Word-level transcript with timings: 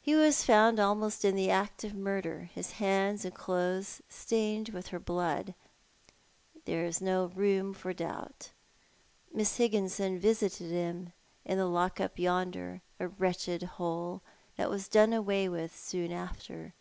He 0.00 0.14
was 0.14 0.44
found 0.44 0.80
almost 0.80 1.26
in 1.26 1.34
the 1.36 1.50
act 1.50 1.84
of 1.84 1.92
murder 1.92 2.48
—his 2.54 2.70
hands 2.80 3.26
and 3.26 3.34
clothes 3.34 4.00
stained 4.08 4.70
with 4.70 4.86
her 4.86 4.98
blood. 4.98 5.52
There 6.64 6.86
is 6.86 7.02
no 7.02 7.26
room 7.26 7.74
for 7.74 7.92
doubt. 7.92 8.48
Mi.ss 9.30 9.58
Iligginson 9.58 10.18
visited 10.20 10.70
him 10.70 11.12
in 11.44 11.58
tlie 11.58 11.70
lock 11.70 12.00
up 12.00 12.18
yonder— 12.18 12.80
a 12.98 13.08
wretched 13.08 13.62
hole 13.76 14.22
that 14.56 14.70
was 14.70 14.88
done 14.88 15.12
away 15.12 15.50
with 15.50 15.76
soon 15.76 16.12
after. 16.12 16.72